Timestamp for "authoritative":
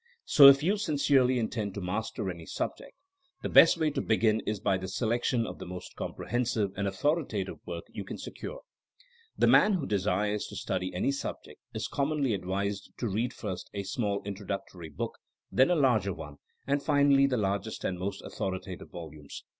6.87-7.57, 18.23-18.89